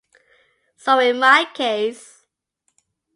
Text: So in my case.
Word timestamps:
So 0.77 0.97
in 0.97 1.19
my 1.19 1.45
case. 1.53 2.25